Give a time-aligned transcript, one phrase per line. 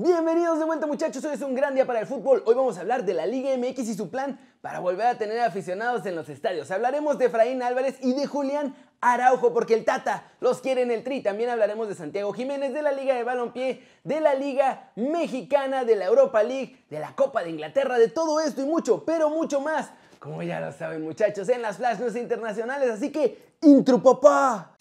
[0.00, 2.44] Bienvenidos de vuelta muchachos, hoy es un gran día para el fútbol.
[2.46, 5.40] Hoy vamos a hablar de la Liga MX y su plan para volver a tener
[5.40, 6.70] aficionados en los estadios.
[6.70, 11.02] Hablaremos de Efraín Álvarez y de Julián Araujo porque el Tata los quiere en el
[11.02, 11.20] Tri.
[11.20, 15.96] También hablaremos de Santiago Jiménez, de la Liga de Balompié, de la Liga Mexicana, de
[15.96, 19.60] la Europa League, de la Copa de Inglaterra, de todo esto y mucho, pero mucho
[19.60, 19.90] más.
[20.20, 22.88] Como ya lo saben muchachos, en las Flash News internacionales.
[22.88, 24.76] Así que, intro papá.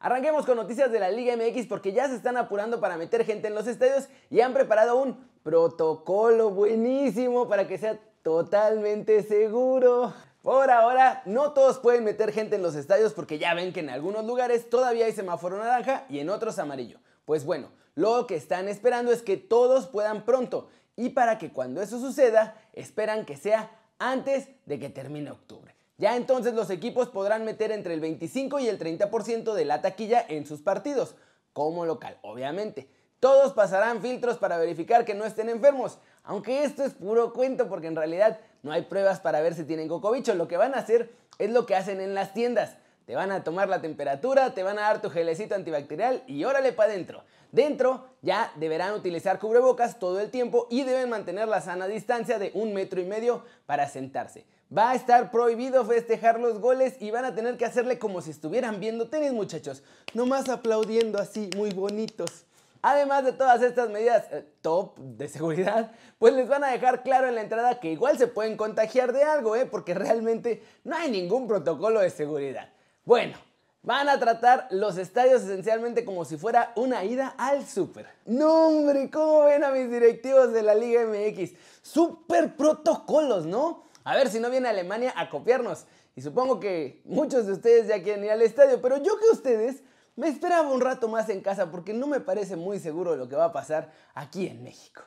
[0.00, 3.46] Arranquemos con noticias de la Liga MX porque ya se están apurando para meter gente
[3.46, 10.12] en los estadios y han preparado un protocolo buenísimo para que sea totalmente seguro.
[10.42, 13.90] Por ahora, no todos pueden meter gente en los estadios porque ya ven que en
[13.90, 16.98] algunos lugares todavía hay semáforo naranja y en otros amarillo.
[17.26, 21.80] Pues bueno, lo que están esperando es que todos puedan pronto y para que cuando
[21.80, 25.76] eso suceda, esperan que sea antes de que termine octubre.
[25.98, 30.24] Ya entonces los equipos podrán meter entre el 25 y el 30% de la taquilla
[30.26, 31.14] en sus partidos,
[31.52, 32.88] como local, obviamente.
[33.20, 37.86] Todos pasarán filtros para verificar que no estén enfermos, aunque esto es puro cuento porque
[37.86, 40.34] en realidad no hay pruebas para ver si tienen cocobicho.
[40.34, 42.78] Lo que van a hacer es lo que hacen en las tiendas.
[43.04, 46.72] Te van a tomar la temperatura, te van a dar tu gelecito antibacterial y órale
[46.72, 47.24] para adentro.
[47.52, 52.52] Dentro ya deberán utilizar cubrebocas todo el tiempo y deben mantener la sana distancia de
[52.54, 54.46] un metro y medio para sentarse.
[54.76, 58.30] Va a estar prohibido festejar los goles y van a tener que hacerle como si
[58.30, 59.82] estuvieran viendo tenis, muchachos.
[60.14, 62.44] Nomás aplaudiendo así, muy bonitos.
[62.82, 67.26] Además de todas estas medidas eh, top de seguridad, pues les van a dejar claro
[67.26, 69.66] en la entrada que igual se pueden contagiar de algo, ¿eh?
[69.66, 72.70] porque realmente no hay ningún protocolo de seguridad.
[73.04, 73.36] Bueno,
[73.82, 78.06] van a tratar los estadios esencialmente como si fuera una ida al súper.
[78.26, 81.52] No, hombre, ¿cómo ven a mis directivos de la Liga MX?
[81.82, 83.84] Super protocolos, ¿no?
[84.04, 85.86] A ver si no viene Alemania a copiarnos.
[86.14, 89.82] Y supongo que muchos de ustedes ya quieren ir al estadio, pero yo que ustedes
[90.16, 93.36] me esperaba un rato más en casa porque no me parece muy seguro lo que
[93.36, 95.02] va a pasar aquí en México.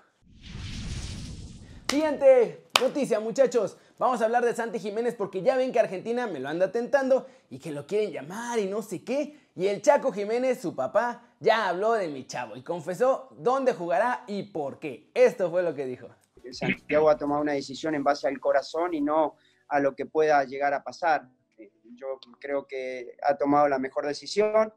[1.88, 3.78] Siguiente noticia, muchachos.
[4.00, 7.28] Vamos a hablar de Santi Jiménez porque ya ven que Argentina me lo anda tentando
[7.52, 9.38] y que lo quieren llamar y no sé qué.
[9.56, 14.24] Y el Chaco Jiménez, su papá, ya habló de mi chavo y confesó dónde jugará
[14.26, 15.12] y por qué.
[15.14, 16.10] Esto fue lo que dijo.
[16.52, 19.36] Santiago ha tomado una decisión en base al corazón y no
[19.68, 21.30] a lo que pueda llegar a pasar.
[21.58, 24.74] Eh, yo creo que ha tomado la mejor decisión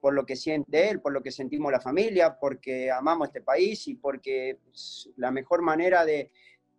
[0.00, 3.86] por lo que siente él, por lo que sentimos la familia, porque amamos este país
[3.88, 4.58] y porque
[5.16, 6.30] la mejor manera de,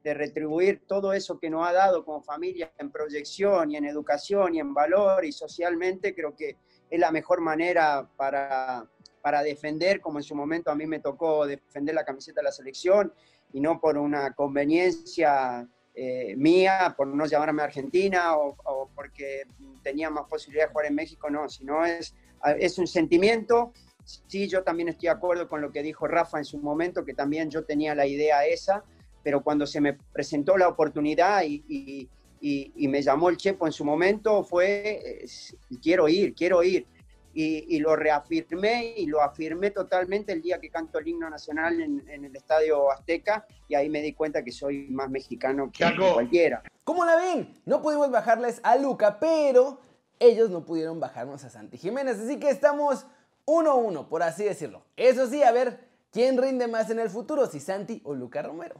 [0.04, 4.56] de retribuir todo eso que nos ha dado como familia en proyección y en educación
[4.56, 6.58] y en valor y socialmente, creo que
[6.90, 8.86] es la mejor manera para,
[9.22, 12.52] para defender, como en su momento a mí me tocó defender la camiseta de la
[12.52, 13.14] selección
[13.54, 19.44] y no por una conveniencia eh, mía, por no llamarme Argentina o, porque
[19.84, 22.16] tenía más posibilidad de jugar en México, no, sino es,
[22.58, 23.74] es un sentimiento.
[24.04, 27.14] Sí, yo también estoy de acuerdo con lo que dijo Rafa en su momento, que
[27.14, 28.84] también yo tenía la idea esa,
[29.24, 32.10] pero cuando se me presentó la oportunidad y, y,
[32.76, 35.26] y, me llamó el Chepo en su momento, fue,
[35.82, 36.88] quiero ir, quiero ir
[37.34, 42.08] y, lo reafirmé y lo afirmé totalmente el día que canto el himno nacional en,
[42.08, 46.64] el Estadio Azteca y ahí me di cuenta que soy más mexicano que cualquiera.
[46.84, 47.54] ¿Cómo la ven?
[47.66, 49.80] No pudimos bajarles a Luca, pero
[50.20, 53.06] ellos no pudieron bajarnos a Santi Jiménez, así que estamos
[53.46, 54.84] 1-1, por así decirlo.
[54.98, 58.76] Eso sí, a ver, ¿quién rinde más en el futuro, si Santi o Luca Romero?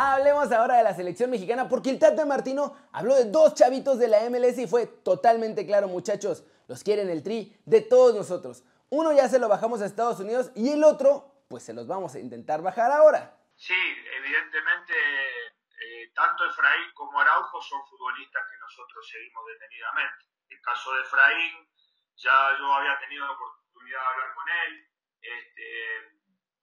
[0.00, 4.06] Hablemos ahora de la selección mexicana porque el Tata Martino habló de dos chavitos de
[4.06, 6.44] la MLS y fue totalmente claro, muchachos.
[6.68, 8.62] Los quieren el tri de todos nosotros.
[8.90, 12.14] Uno ya se lo bajamos a Estados Unidos y el otro, pues se los vamos
[12.14, 13.42] a intentar bajar ahora.
[13.56, 20.26] Sí, evidentemente, eh, tanto Efraín como Araujo son futbolistas que nosotros seguimos detenidamente.
[20.48, 21.68] El caso de Efraín,
[22.14, 24.88] ya yo había tenido la oportunidad de hablar con él,
[25.22, 25.66] este,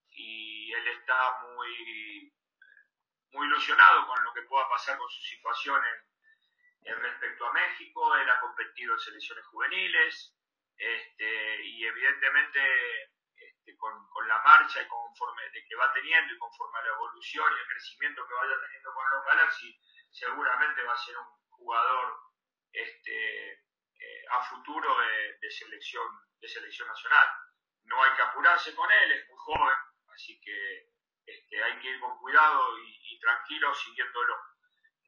[0.07, 2.31] y él está muy
[3.31, 5.81] muy ilusionado con lo que pueda pasar con su situación
[6.83, 8.15] en, respecto a México.
[8.15, 10.35] Él ha competido en selecciones juveniles
[10.77, 12.59] este, y evidentemente
[13.35, 13.93] este, con,
[14.27, 17.67] la marcha y conforme de que va teniendo y conforme a la evolución y el
[17.67, 19.79] crecimiento que vaya teniendo con los Galaxy,
[20.11, 22.17] seguramente va a ser un jugador
[22.71, 24.97] este, eh, a futuro
[25.39, 26.07] de, selección,
[26.39, 27.27] de selección nacional.
[27.83, 29.75] No hay que apurarse con él, es muy joven,
[30.13, 30.94] así que
[31.25, 34.35] este, hay que ir con cuidado y, tranquilo siguiéndolo.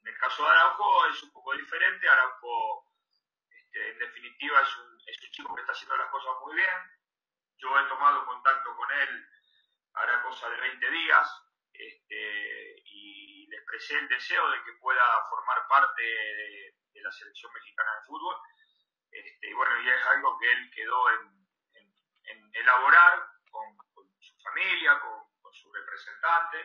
[0.02, 2.86] En el caso de Araujo es un poco diferente, Araujo
[3.50, 6.98] este, en definitiva es un, es un chico que está haciendo las cosas muy bien,
[7.58, 9.28] yo he tomado contacto con él
[9.94, 11.28] hará cosa de 20 días
[11.74, 17.94] este, y le expresé el deseo de que pueda formar parte de, la selección mexicana
[17.96, 18.36] de fútbol.
[19.12, 21.38] Este, y bueno, y es algo que él quedó en,
[22.54, 23.78] elaborar con,
[24.20, 25.27] su familia, con,
[25.68, 26.58] su representante,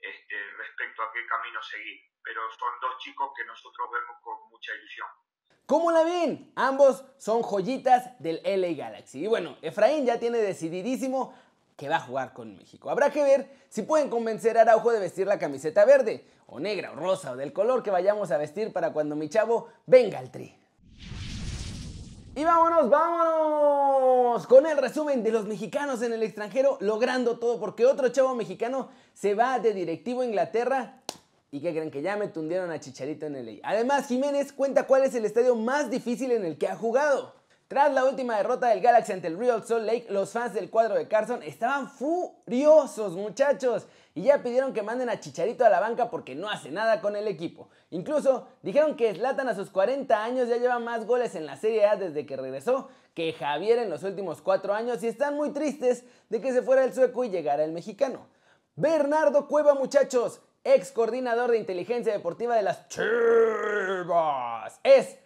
[0.00, 2.00] este, respecto a qué camino seguir.
[2.22, 5.08] Pero son dos chicos que nosotros vemos con mucha ilusión.
[5.66, 6.52] ¿Cómo la ven?
[6.54, 9.24] Ambos son joyitas del LA Galaxy.
[9.24, 11.34] Y bueno, Efraín ya tiene decididísimo
[11.76, 12.90] que va a jugar con México.
[12.90, 16.92] Habrá que ver si pueden convencer a Araujo de vestir la camiseta verde, o negra,
[16.92, 20.30] o rosa, o del color que vayamos a vestir para cuando mi chavo venga al
[20.30, 20.56] tri.
[22.38, 27.86] Y vámonos, vámonos con el resumen de los mexicanos en el extranjero logrando todo porque
[27.86, 31.00] otro chavo mexicano se va de directivo a Inglaterra
[31.50, 31.90] ¿Y qué creen?
[31.90, 35.54] Que ya me tundieron a Chicharito en el Además, Jiménez cuenta cuál es el estadio
[35.56, 37.35] más difícil en el que ha jugado.
[37.68, 40.94] Tras la última derrota del Galaxy ante el Real Salt Lake, los fans del cuadro
[40.94, 46.08] de Carson estaban furiosos, muchachos, y ya pidieron que manden a Chicharito a la banca
[46.08, 47.68] porque no hace nada con el equipo.
[47.90, 51.86] Incluso dijeron que Slatan a sus 40 años ya lleva más goles en la Serie
[51.86, 56.04] A desde que regresó que Javier en los últimos 4 años y están muy tristes
[56.28, 58.28] de que se fuera el sueco y llegara el mexicano.
[58.76, 64.78] Bernardo Cueva, muchachos, ex coordinador de inteligencia deportiva de las Chivas.
[64.84, 65.18] Es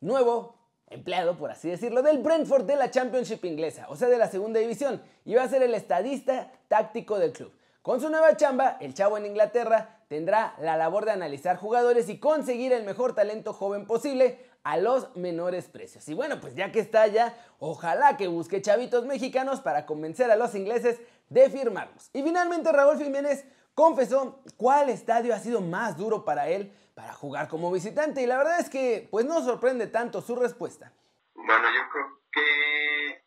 [0.00, 0.55] nuevo
[0.88, 4.60] empleado, por así decirlo, del Brentford de la Championship inglesa, o sea, de la segunda
[4.60, 7.52] división, y va a ser el estadista táctico del club.
[7.82, 12.18] Con su nueva chamba, el chavo en Inglaterra tendrá la labor de analizar jugadores y
[12.18, 16.08] conseguir el mejor talento joven posible a los menores precios.
[16.08, 20.36] Y bueno, pues ya que está allá, ojalá que busque chavitos mexicanos para convencer a
[20.36, 20.98] los ingleses
[21.28, 22.10] de firmarlos.
[22.12, 23.44] Y finalmente Raúl Jiménez
[23.76, 28.38] confesó cuál estadio ha sido más duro para él para jugar como visitante y la
[28.38, 30.92] verdad es que pues no sorprende tanto su respuesta.
[31.34, 33.22] Bueno, yo creo que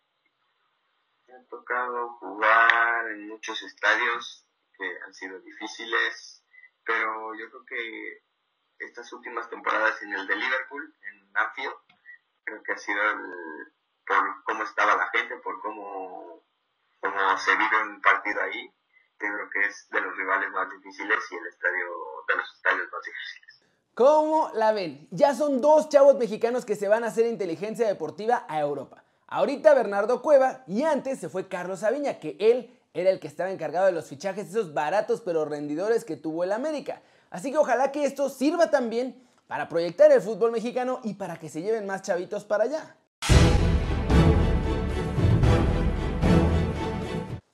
[1.28, 6.44] me ha tocado jugar en muchos estadios que han sido difíciles,
[6.84, 8.24] pero yo creo que
[8.80, 11.76] estas últimas temporadas en el de Liverpool, en Anfield,
[12.44, 13.04] creo que ha sido
[14.08, 16.44] por cómo estaba la gente, por cómo,
[17.00, 18.74] cómo se vive un partido ahí,
[19.20, 21.86] creo que es de los rivales más difíciles y el estadio
[22.28, 23.60] de los estadios más difíciles.
[23.94, 25.08] ¿Cómo la ven?
[25.12, 29.04] Ya son dos chavos mexicanos que se van a hacer inteligencia deportiva a Europa.
[29.28, 33.52] Ahorita Bernardo Cueva y antes se fue Carlos Aviña, que él era el que estaba
[33.52, 37.02] encargado de los fichajes, esos baratos pero rendidores que tuvo el América.
[37.30, 41.50] Así que ojalá que esto sirva también para proyectar el fútbol mexicano y para que
[41.50, 42.96] se lleven más chavitos para allá.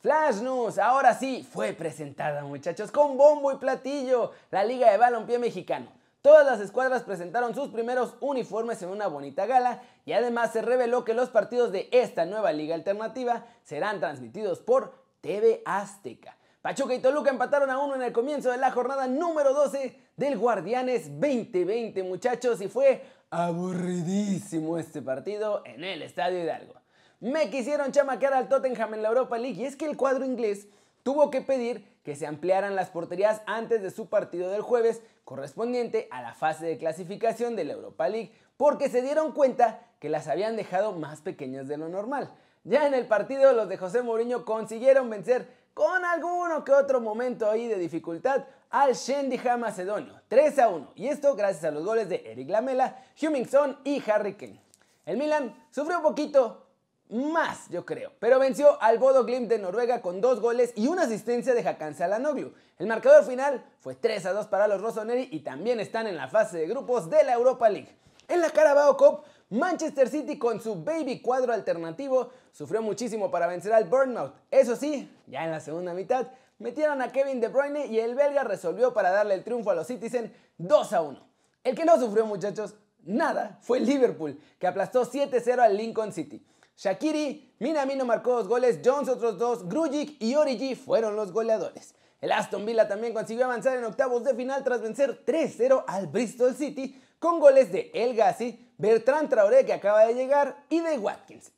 [0.06, 5.40] Flash News, ahora sí, fue presentada muchachos con bombo y platillo la Liga de Balompié
[5.40, 5.88] Mexicano.
[6.22, 11.04] Todas las escuadras presentaron sus primeros uniformes en una bonita gala y además se reveló
[11.06, 16.38] que los partidos de esta nueva liga alternativa serán transmitidos por TV Azteca.
[16.62, 20.38] Pachuca y Toluca empataron a uno en el comienzo de la jornada número 12 del
[20.38, 26.85] Guardianes 2020 muchachos y fue aburridísimo este partido en el Estadio Hidalgo.
[27.20, 30.68] Me quisieron chamaquear al Tottenham en la Europa League y es que el cuadro inglés
[31.04, 36.08] tuvo que pedir que se ampliaran las porterías antes de su partido del jueves correspondiente
[36.12, 40.28] a la fase de clasificación de la Europa League porque se dieron cuenta que las
[40.28, 42.32] habían dejado más pequeñas de lo normal.
[42.64, 47.50] Ya en el partido los de José Mourinho consiguieron vencer con alguno que otro momento
[47.50, 52.10] ahí de dificultad al Shendija macedonio 3 a 1 y esto gracias a los goles
[52.10, 54.62] de Eric Lamela, Hummingson y Harry Kane.
[55.06, 56.65] El Milan sufrió un poquito
[57.10, 58.12] más, yo creo.
[58.20, 61.96] Pero venció al Bodo Glimt de Noruega con dos goles y una asistencia de Hakan
[61.96, 62.54] Salanoglu.
[62.80, 66.28] El marcador final fue 3 a 2 para los Rossoneri y también están en la
[66.28, 67.96] fase de grupos de la Europa League.
[68.28, 69.22] En la Carabao Cup,
[69.52, 74.34] Manchester City con su baby cuadro alternativo sufrió muchísimo para vencer al Burnout.
[74.50, 78.44] Eso sí, ya en la segunda mitad metieron a Kevin De Bruyne y el belga
[78.44, 81.20] resolvió para darle el triunfo a los Citizen 2 a 1.
[81.64, 86.44] El que no sufrió, muchachos, nada, fue Liverpool, que aplastó 7-0 al Lincoln City.
[86.78, 91.96] Shakiri, Minamino marcó dos goles, Jones otros dos, Grujic y Origi fueron los goleadores.
[92.20, 96.56] El Aston Villa también consiguió avanzar en octavos de final tras vencer 3-0 al Bristol
[96.56, 101.52] City con goles de El Gassi, Bertrand Traoré que acaba de llegar y de Watkins.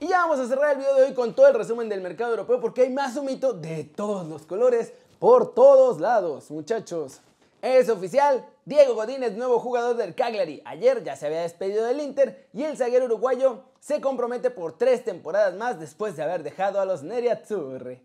[0.00, 2.32] Y ya vamos a cerrar el video de hoy con todo el resumen del mercado
[2.32, 7.20] europeo porque hay más humito de todos los colores por todos lados, muchachos.
[7.60, 10.62] Es oficial, Diego Godínez, nuevo jugador del Cagliari.
[10.64, 15.04] Ayer ya se había despedido del Inter y el zaguero uruguayo se compromete por tres
[15.04, 18.00] temporadas más después de haber dejado a los Nerazzurri.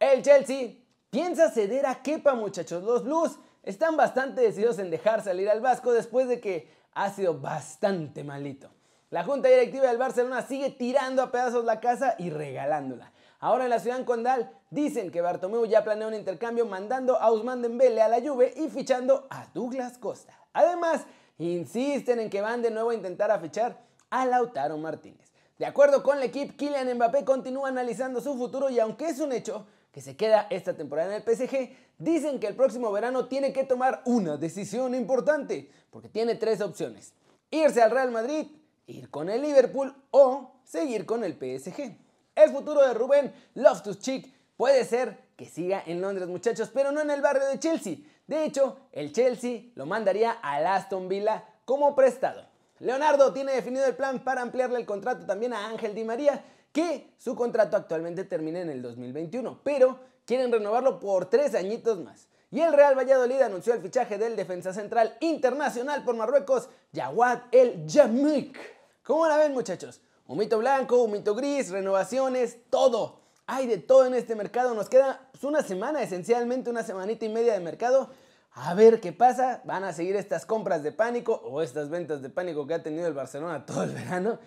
[0.00, 0.74] El Chelsea
[1.10, 2.82] piensa ceder a Kepa, muchachos.
[2.82, 7.38] Los Blues están bastante decididos en dejar salir al Vasco después de que ha sido
[7.38, 8.68] bastante malito.
[9.10, 13.12] La junta directiva del Barcelona sigue tirando a pedazos la casa y regalándola.
[13.40, 17.62] Ahora en la ciudad condal dicen que Bartomeu ya planea un intercambio mandando a Usman
[17.62, 20.38] Dembele a la Juve y fichando a Douglas Costa.
[20.52, 21.06] Además,
[21.38, 23.80] insisten en que van de nuevo a intentar a fichar
[24.10, 25.32] a Lautaro Martínez.
[25.58, 29.32] De acuerdo con el equipo, Kylian Mbappé continúa analizando su futuro y aunque es un
[29.32, 33.54] hecho que se queda esta temporada en el PSG, dicen que el próximo verano tiene
[33.54, 37.14] que tomar una decisión importante, porque tiene tres opciones.
[37.50, 38.46] Irse al Real Madrid,
[38.86, 42.09] ir con el Liverpool o seguir con el PSG.
[42.42, 47.10] El futuro de Rubén Loftus-Cheek puede ser que siga en Londres, muchachos, pero no en
[47.10, 47.96] el barrio de Chelsea.
[48.26, 52.46] De hecho, el Chelsea lo mandaría al Aston Villa como prestado.
[52.78, 56.42] Leonardo tiene definido el plan para ampliarle el contrato también a Ángel Di María,
[56.72, 62.26] que su contrato actualmente termina en el 2021, pero quieren renovarlo por tres añitos más.
[62.50, 67.84] Y el Real Valladolid anunció el fichaje del defensa central internacional por Marruecos, Jawad El
[67.86, 68.58] Jamik.
[69.02, 70.00] ¿Cómo la ven muchachos?
[70.30, 73.18] Humito blanco, humito gris, renovaciones, todo.
[73.48, 74.74] Hay de todo en este mercado.
[74.74, 78.10] Nos queda pues, una semana, esencialmente una semanita y media de mercado
[78.52, 79.60] a ver qué pasa.
[79.64, 83.08] Van a seguir estas compras de pánico o estas ventas de pánico que ha tenido
[83.08, 84.38] el Barcelona todo el verano.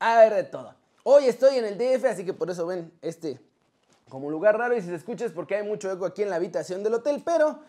[0.00, 0.74] A ver de todo.
[1.04, 3.38] Hoy estoy en el DF, así que por eso ven este
[4.08, 6.36] como lugar raro y si se escucha es porque hay mucho eco aquí en la
[6.36, 7.60] habitación del hotel, pero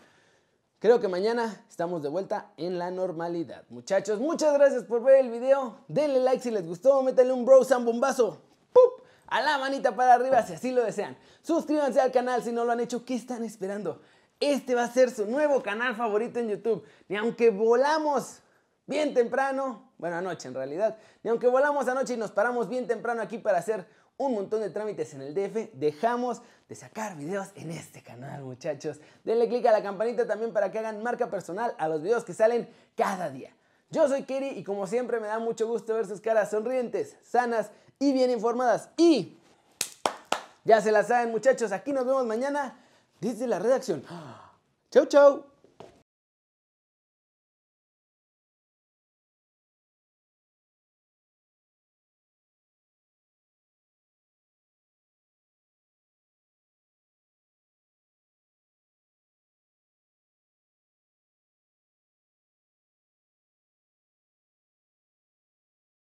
[0.84, 3.64] creo que mañana estamos de vuelta en la normalidad.
[3.70, 5.78] Muchachos, muchas gracias por ver el video.
[5.88, 8.42] Denle like si les gustó, métanle un bro bombazo.
[8.70, 9.02] ¡Pup!
[9.28, 11.16] A la manita para arriba si así lo desean.
[11.40, 13.02] Suscríbanse al canal si no lo han hecho.
[13.02, 14.02] ¿Qué están esperando?
[14.38, 16.84] Este va a ser su nuevo canal favorito en YouTube.
[17.08, 18.42] Ni aunque volamos
[18.84, 23.22] bien temprano, bueno, anoche en realidad, ni aunque volamos anoche y nos paramos bien temprano
[23.22, 27.70] aquí para hacer un montón de trámites en el DF, dejamos de sacar videos en
[27.70, 29.00] este canal, muchachos.
[29.24, 32.32] Denle click a la campanita también para que hagan marca personal a los videos que
[32.32, 33.54] salen cada día.
[33.90, 37.70] Yo soy Keri y como siempre me da mucho gusto ver sus caras sonrientes, sanas
[37.98, 38.90] y bien informadas.
[38.96, 39.36] Y
[40.64, 42.78] ya se la saben, muchachos, aquí nos vemos mañana
[43.20, 44.04] desde la redacción.
[44.90, 45.53] Chau, chau.